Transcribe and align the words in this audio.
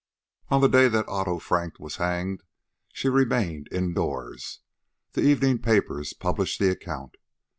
On 0.49 0.61
the 0.61 0.67
day 0.67 0.87
that 0.87 1.07
Otto 1.07 1.37
Frank 1.37 1.79
was 1.79 1.97
hanged 1.97 2.41
she 2.91 3.07
remained 3.07 3.69
indoors. 3.71 4.61
The 5.13 5.21
evening 5.21 5.59
papers 5.59 6.13
published 6.15 6.57
the 6.57 6.71
account. 6.71 7.17